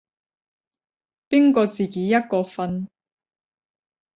[1.29, 2.87] 邊個自己一個瞓